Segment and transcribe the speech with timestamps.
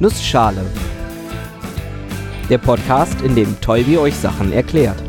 [0.00, 0.64] Nussschale.
[2.48, 5.02] Der Podcast, in dem Tolbi euch Sachen erklärt.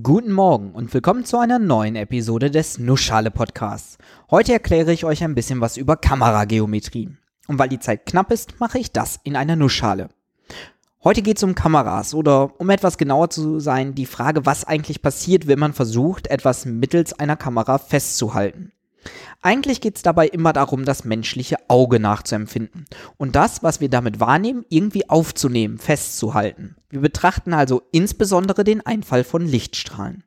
[0.00, 3.98] Guten Morgen und willkommen zu einer neuen Episode des Nussschale Podcasts.
[4.30, 7.10] Heute erkläre ich euch ein bisschen was über Kamerageometrie.
[7.48, 10.10] Und weil die Zeit knapp ist, mache ich das in einer Nussschale.
[11.02, 15.02] Heute geht es um Kameras oder um etwas genauer zu sein, die Frage, was eigentlich
[15.02, 18.70] passiert, wenn man versucht, etwas mittels einer Kamera festzuhalten.
[19.42, 22.86] Eigentlich geht es dabei immer darum, das menschliche Auge nachzuempfinden
[23.16, 26.76] und das, was wir damit wahrnehmen, irgendwie aufzunehmen, festzuhalten.
[26.90, 30.24] Wir betrachten also insbesondere den Einfall von Lichtstrahlen.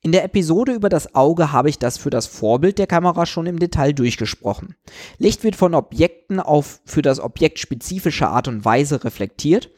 [0.00, 3.46] In der Episode über das Auge habe ich das für das Vorbild der Kamera schon
[3.46, 4.76] im Detail durchgesprochen.
[5.18, 9.70] Licht wird von Objekten auf für das Objekt spezifische Art und Weise reflektiert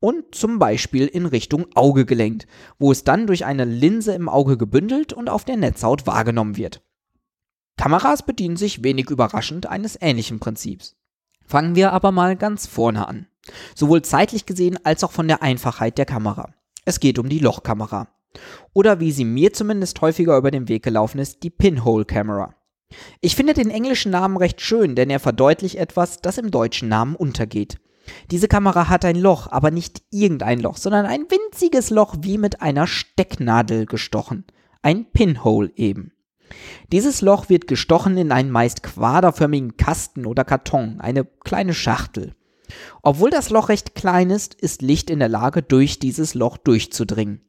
[0.00, 2.46] und zum Beispiel in Richtung Auge gelenkt,
[2.78, 6.82] wo es dann durch eine Linse im Auge gebündelt und auf der Netzhaut wahrgenommen wird.
[7.78, 10.96] Kameras bedienen sich wenig überraschend eines ähnlichen Prinzips.
[11.46, 13.26] Fangen wir aber mal ganz vorne an.
[13.74, 16.52] Sowohl zeitlich gesehen als auch von der Einfachheit der Kamera.
[16.84, 18.08] Es geht um die Lochkamera.
[18.74, 22.54] Oder wie sie mir zumindest häufiger über den Weg gelaufen ist, die Pinhole Camera.
[23.20, 27.14] Ich finde den englischen Namen recht schön, denn er verdeutlicht etwas, das im deutschen Namen
[27.14, 27.78] untergeht.
[28.30, 32.60] Diese Kamera hat ein Loch, aber nicht irgendein Loch, sondern ein winziges Loch wie mit
[32.60, 34.44] einer Stecknadel gestochen.
[34.82, 36.12] Ein Pinhole eben.
[36.92, 42.34] Dieses Loch wird gestochen in einen meist quaderförmigen Kasten oder Karton, eine kleine Schachtel.
[43.02, 47.40] Obwohl das Loch recht klein ist, ist Licht in der Lage, durch dieses Loch durchzudringen.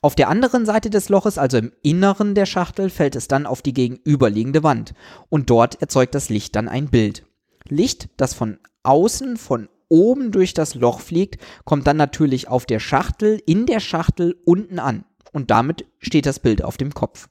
[0.00, 3.62] Auf der anderen Seite des Loches, also im Inneren der Schachtel, fällt es dann auf
[3.62, 4.94] die gegenüberliegende Wand
[5.28, 7.24] und dort erzeugt das Licht dann ein Bild.
[7.68, 12.80] Licht, das von außen, von oben durch das Loch fliegt, kommt dann natürlich auf der
[12.80, 17.28] Schachtel, in der Schachtel unten an und damit steht das Bild auf dem Kopf.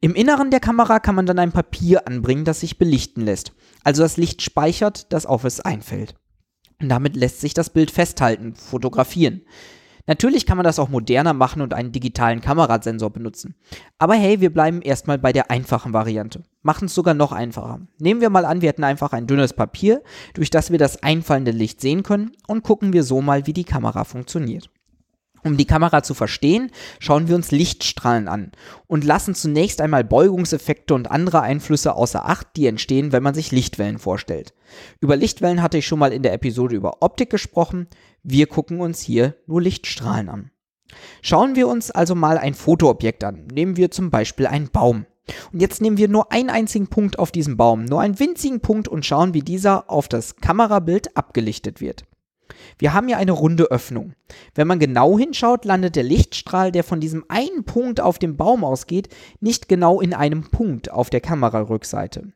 [0.00, 3.52] Im Inneren der Kamera kann man dann ein Papier anbringen, das sich belichten lässt,
[3.84, 6.14] also das Licht speichert, das auf es einfällt.
[6.80, 9.42] Und damit lässt sich das Bild festhalten, fotografieren.
[10.08, 13.56] Natürlich kann man das auch moderner machen und einen digitalen Kamerasensor benutzen.
[13.98, 16.44] Aber hey, wir bleiben erstmal bei der einfachen Variante.
[16.62, 17.80] Machen es sogar noch einfacher.
[17.98, 20.02] Nehmen wir mal an, wir hätten einfach ein dünnes Papier,
[20.34, 23.64] durch das wir das einfallende Licht sehen können und gucken wir so mal, wie die
[23.64, 24.70] Kamera funktioniert.
[25.46, 28.50] Um die Kamera zu verstehen, schauen wir uns Lichtstrahlen an
[28.88, 33.52] und lassen zunächst einmal Beugungseffekte und andere Einflüsse außer Acht, die entstehen, wenn man sich
[33.52, 34.54] Lichtwellen vorstellt.
[35.00, 37.86] Über Lichtwellen hatte ich schon mal in der Episode über Optik gesprochen.
[38.24, 40.50] Wir gucken uns hier nur Lichtstrahlen an.
[41.22, 43.46] Schauen wir uns also mal ein Fotoobjekt an.
[43.46, 45.06] Nehmen wir zum Beispiel einen Baum.
[45.52, 48.88] Und jetzt nehmen wir nur einen einzigen Punkt auf diesem Baum, nur einen winzigen Punkt
[48.88, 52.04] und schauen, wie dieser auf das Kamerabild abgelichtet wird.
[52.78, 54.14] Wir haben hier eine runde Öffnung.
[54.54, 58.64] Wenn man genau hinschaut, landet der Lichtstrahl, der von diesem einen Punkt auf dem Baum
[58.64, 59.08] ausgeht,
[59.40, 62.32] nicht genau in einem Punkt auf der Kamerarückseite.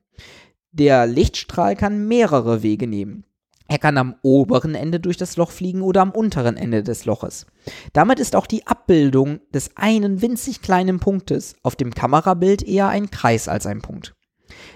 [0.72, 3.25] Der Lichtstrahl kann mehrere Wege nehmen.
[3.71, 7.47] Er kann am oberen Ende durch das Loch fliegen oder am unteren Ende des Loches.
[7.92, 13.10] Damit ist auch die Abbildung des einen winzig kleinen Punktes auf dem Kamerabild eher ein
[13.10, 14.16] Kreis als ein Punkt.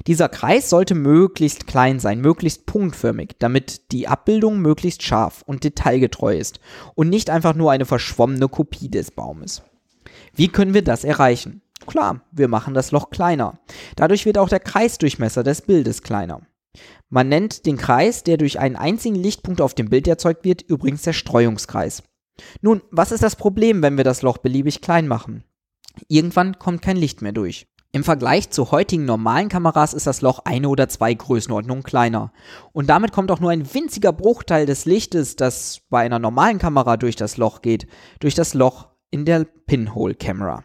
[0.07, 6.37] Dieser Kreis sollte möglichst klein sein, möglichst punktförmig, damit die Abbildung möglichst scharf und detailgetreu
[6.37, 6.61] ist
[6.95, 9.63] und nicht einfach nur eine verschwommene Kopie des Baumes.
[10.35, 11.63] Wie können wir das erreichen?
[11.87, 13.59] Klar, wir machen das Loch kleiner.
[13.97, 16.41] Dadurch wird auch der Kreisdurchmesser des Bildes kleiner.
[17.09, 21.03] Man nennt den Kreis, der durch einen einzigen Lichtpunkt auf dem Bild erzeugt wird, übrigens
[21.03, 22.03] der Streuungskreis.
[22.61, 25.45] Nun, was ist das Problem, wenn wir das Loch beliebig klein machen?
[26.09, 27.69] Irgendwann kommt kein Licht mehr durch.
[27.95, 32.33] Im Vergleich zu heutigen normalen Kameras ist das Loch eine oder zwei Größenordnungen kleiner.
[32.73, 36.97] Und damit kommt auch nur ein winziger Bruchteil des Lichtes, das bei einer normalen Kamera
[36.97, 37.87] durch das Loch geht,
[38.19, 40.65] durch das Loch in der Pinhole-Kamera.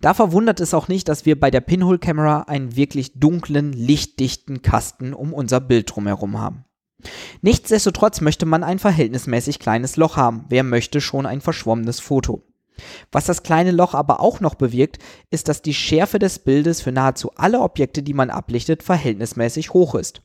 [0.00, 5.14] Da verwundert es auch nicht, dass wir bei der Pinhole-Kamera einen wirklich dunklen, lichtdichten Kasten
[5.14, 6.64] um unser Bild drumherum haben.
[7.42, 10.44] Nichtsdestotrotz möchte man ein verhältnismäßig kleines Loch haben.
[10.48, 12.44] Wer möchte schon ein verschwommenes Foto?
[13.12, 14.98] Was das kleine Loch aber auch noch bewirkt,
[15.30, 19.94] ist, dass die Schärfe des Bildes für nahezu alle Objekte, die man ablichtet, verhältnismäßig hoch
[19.94, 20.22] ist.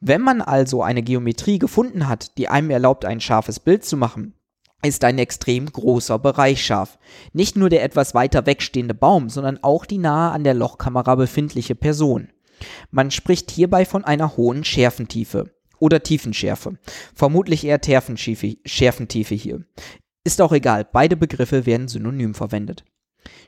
[0.00, 4.34] Wenn man also eine Geometrie gefunden hat, die einem erlaubt, ein scharfes Bild zu machen,
[4.82, 6.98] ist ein extrem großer Bereich scharf.
[7.32, 11.74] Nicht nur der etwas weiter wegstehende Baum, sondern auch die nahe an der Lochkamera befindliche
[11.74, 12.28] Person.
[12.90, 16.78] Man spricht hierbei von einer hohen Schärfentiefe oder Tiefenschärfe.
[17.14, 19.64] Vermutlich eher Schärfentiefe hier.
[20.24, 22.84] Ist auch egal, beide Begriffe werden synonym verwendet.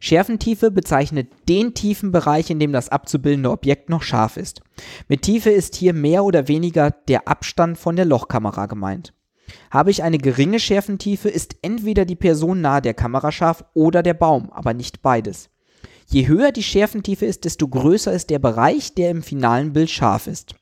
[0.01, 4.61] Schärfentiefe bezeichnet den tiefen Bereich, in dem das abzubildende Objekt noch scharf ist.
[5.09, 9.15] Mit Tiefe ist hier mehr oder weniger der Abstand von der Lochkamera gemeint.
[9.71, 14.15] Habe ich eine geringe Schärfentiefe, ist entweder die Person nahe der Kamera scharf oder der
[14.15, 15.51] Baum, aber nicht beides.
[16.09, 20.27] Je höher die Schärfentiefe ist, desto größer ist der Bereich, der im finalen Bild scharf
[20.27, 20.55] ist.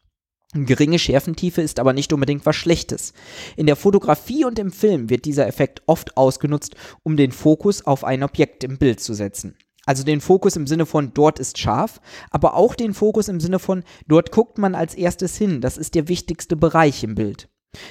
[0.54, 3.12] Geringe Schärfentiefe ist aber nicht unbedingt was Schlechtes.
[3.56, 8.04] In der Fotografie und im Film wird dieser Effekt oft ausgenutzt, um den Fokus auf
[8.04, 9.56] ein Objekt im Bild zu setzen.
[9.86, 13.58] Also den Fokus im Sinne von dort ist scharf, aber auch den Fokus im Sinne
[13.58, 17.48] von dort guckt man als erstes hin, das ist der wichtigste Bereich im Bild.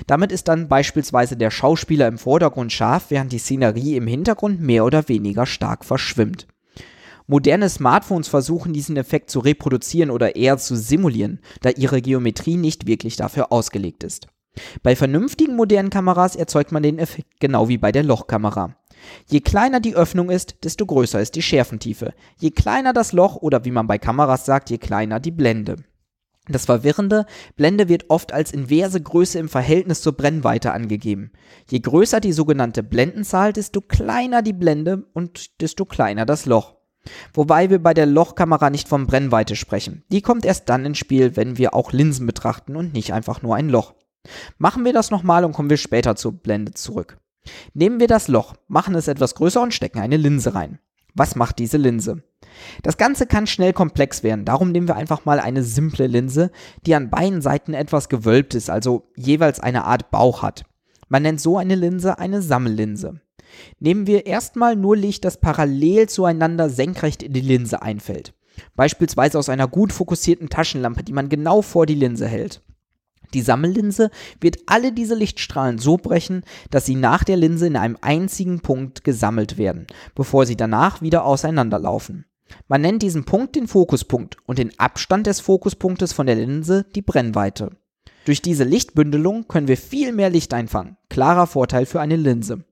[0.07, 4.85] Damit ist dann beispielsweise der Schauspieler im Vordergrund scharf, während die Szenerie im Hintergrund mehr
[4.85, 6.47] oder weniger stark verschwimmt.
[7.27, 12.87] Moderne Smartphones versuchen diesen Effekt zu reproduzieren oder eher zu simulieren, da ihre Geometrie nicht
[12.87, 14.27] wirklich dafür ausgelegt ist.
[14.83, 18.75] Bei vernünftigen modernen Kameras erzeugt man den Effekt genau wie bei der Lochkamera.
[19.27, 22.13] Je kleiner die Öffnung ist, desto größer ist die Schärfentiefe.
[22.39, 25.77] Je kleiner das Loch oder wie man bei Kameras sagt, je kleiner die Blende.
[26.47, 27.25] Das Verwirrende,
[27.55, 31.31] Blende wird oft als inverse Größe im Verhältnis zur Brennweite angegeben.
[31.69, 36.75] Je größer die sogenannte Blendenzahl, desto kleiner die Blende und desto kleiner das Loch.
[37.33, 40.03] Wobei wir bei der Lochkamera nicht von Brennweite sprechen.
[40.11, 43.55] Die kommt erst dann ins Spiel, wenn wir auch Linsen betrachten und nicht einfach nur
[43.55, 43.93] ein Loch.
[44.57, 47.17] Machen wir das nochmal und kommen wir später zur Blende zurück.
[47.73, 50.79] Nehmen wir das Loch, machen es etwas größer und stecken eine Linse rein.
[51.13, 52.23] Was macht diese Linse?
[52.81, 56.51] Das Ganze kann schnell komplex werden, darum nehmen wir einfach mal eine simple Linse,
[56.85, 60.63] die an beiden Seiten etwas gewölbt ist, also jeweils eine Art Bauch hat.
[61.09, 63.21] Man nennt so eine Linse eine Sammellinse.
[63.79, 68.33] Nehmen wir erstmal nur Licht, das parallel zueinander senkrecht in die Linse einfällt.
[68.75, 72.61] Beispielsweise aus einer gut fokussierten Taschenlampe, die man genau vor die Linse hält.
[73.33, 77.97] Die Sammellinse wird alle diese Lichtstrahlen so brechen, dass sie nach der Linse in einem
[78.01, 82.25] einzigen Punkt gesammelt werden, bevor sie danach wieder auseinanderlaufen.
[82.67, 87.01] Man nennt diesen Punkt den Fokuspunkt und den Abstand des Fokuspunktes von der Linse die
[87.01, 87.71] Brennweite.
[88.25, 90.97] Durch diese Lichtbündelung können wir viel mehr Licht einfangen.
[91.09, 92.63] Klarer Vorteil für eine Linse.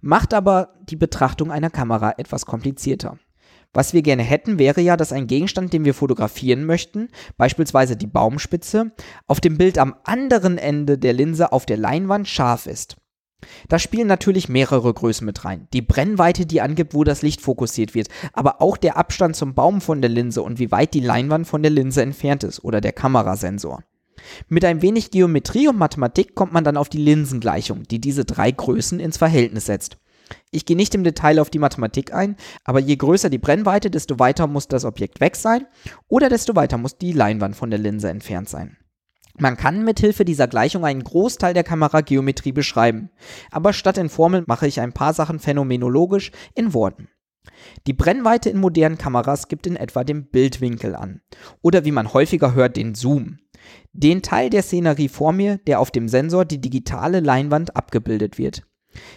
[0.00, 3.18] Macht aber die Betrachtung einer Kamera etwas komplizierter.
[3.72, 8.08] Was wir gerne hätten, wäre ja, dass ein Gegenstand, den wir fotografieren möchten, beispielsweise die
[8.08, 8.90] Baumspitze,
[9.28, 12.96] auf dem Bild am anderen Ende der Linse auf der Leinwand scharf ist.
[13.68, 15.68] Da spielen natürlich mehrere Größen mit rein.
[15.72, 19.80] Die Brennweite, die angibt, wo das Licht fokussiert wird, aber auch der Abstand zum Baum
[19.80, 22.92] von der Linse und wie weit die Leinwand von der Linse entfernt ist oder der
[22.92, 23.82] Kamerasensor.
[24.48, 28.50] Mit ein wenig Geometrie und Mathematik kommt man dann auf die Linsengleichung, die diese drei
[28.50, 29.98] Größen ins Verhältnis setzt.
[30.50, 34.18] Ich gehe nicht im Detail auf die Mathematik ein, aber je größer die Brennweite, desto
[34.18, 35.66] weiter muss das Objekt weg sein
[36.08, 38.76] oder desto weiter muss die Leinwand von der Linse entfernt sein.
[39.38, 43.10] Man kann mithilfe dieser Gleichung einen Großteil der Kamerageometrie beschreiben,
[43.50, 47.08] aber statt in Formeln mache ich ein paar Sachen phänomenologisch in Worten.
[47.86, 51.22] Die Brennweite in modernen Kameras gibt in etwa den Bildwinkel an
[51.62, 53.38] oder wie man häufiger hört, den Zoom.
[53.92, 58.62] Den Teil der Szenerie vor mir, der auf dem Sensor die digitale Leinwand abgebildet wird.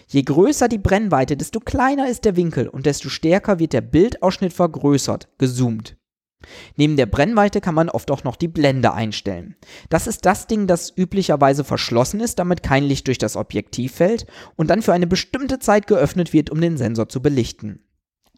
[0.07, 4.53] Je größer die Brennweite, desto kleiner ist der Winkel und desto stärker wird der Bildausschnitt
[4.53, 5.97] vergrößert, gezoomt.
[6.75, 9.55] Neben der Brennweite kann man oft auch noch die Blende einstellen.
[9.89, 14.25] Das ist das Ding, das üblicherweise verschlossen ist, damit kein Licht durch das Objektiv fällt
[14.55, 17.85] und dann für eine bestimmte Zeit geöffnet wird, um den Sensor zu belichten.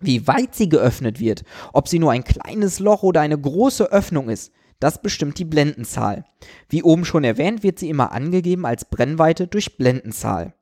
[0.02, 1.44] Wie weit sie geöffnet wird,
[1.74, 6.26] ob sie nur ein kleines Loch oder eine große Öffnung ist, das bestimmt die Blendenzahl.
[6.70, 10.54] Wie oben schon erwähnt, wird sie immer angegeben als Brennweite durch Blendenzahl.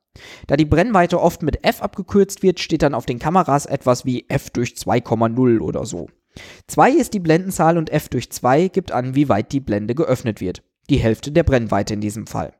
[0.46, 4.26] Da die Brennweite oft mit f abgekürzt wird, steht dann auf den Kameras etwas wie
[4.28, 6.08] f durch 2,0 oder so.
[6.68, 10.40] 2 ist die Blendenzahl und f durch 2 gibt an, wie weit die Blende geöffnet
[10.40, 10.62] wird.
[10.90, 12.54] Die Hälfte der Brennweite in diesem Fall.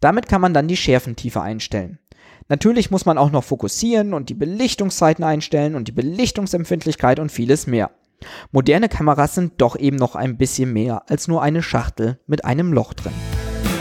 [0.00, 1.98] Damit kann man dann die Schärfentiefe einstellen.
[2.48, 7.66] Natürlich muss man auch noch fokussieren und die Belichtungszeiten einstellen und die Belichtungsempfindlichkeit und vieles
[7.66, 7.90] mehr.
[8.52, 12.72] Moderne Kameras sind doch eben noch ein bisschen mehr als nur eine Schachtel mit einem
[12.72, 13.12] Loch drin.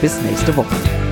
[0.01, 1.02] Bis nächste Woche.